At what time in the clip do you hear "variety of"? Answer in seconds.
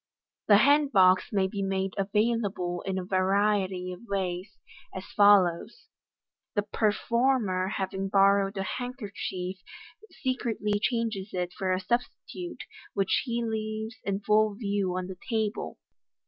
3.05-3.99